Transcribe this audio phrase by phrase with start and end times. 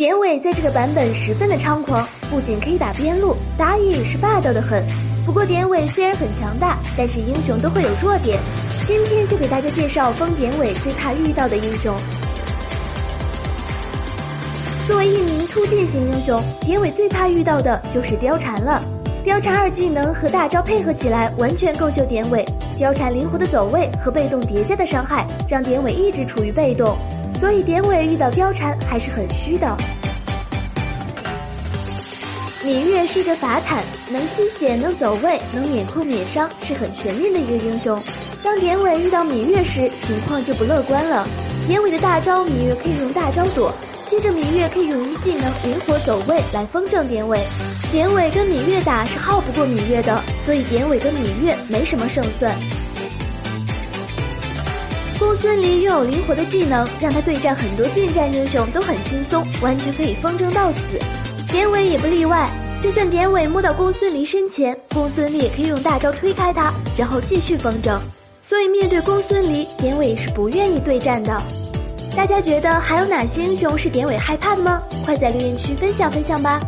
[0.00, 4.82] 典韦在这个版本十分的猖狂，不仅可以打边路，打野也是霸道的很。
[5.26, 8.40] 不过典韦虽然很强大，但是英雄都会有弱点。
[8.86, 11.94] 今天就给大家介绍封典韦最怕遇到的英雄。
[14.88, 18.82] 作为一名突进型英雄，典韦最怕遇到的就是貂蝉了。
[19.24, 22.42] 貂蝉二技能和大招配合起来，完全够秀典韦。
[22.78, 26.96] 貂蝉灵活的走位和被动叠加的伤害，让典韦一直处于被动。
[27.38, 29.76] 所以典韦遇到貂蝉还是很虚的。
[32.62, 38.02] 芈月是一个法坦，能吸血，能走位，能免控免伤，是很全面的一个英雄。
[38.42, 41.26] 当典韦遇到芈月时，情况就不乐观了。
[41.66, 43.70] 典韦的大招，芈月可以用大招躲，
[44.08, 47.38] 接着芈月可以用一技能灵活走位来风筝典韦。
[47.92, 52.54] 典韦跟芈月打是耗不过芈月的，所以典韦跟芈月没什么胜算。
[55.18, 60.80] 公孙离拥有灵活的技能，让他对战很多近战英雄都很轻松，完全可以风筝到死。
[61.50, 62.48] 典韦也不例外，
[62.80, 67.98] 就算典韦摸到公孙离身前，公孙离也可以用大招推开他，然后继续风筝。
[68.48, 71.36] 所以面对公孙离，典韦是不愿意对战的。
[72.16, 74.80] 大家觉得还有哪些英雄是典韦害怕的吗？
[75.04, 76.60] 快在留言区分享分享吧。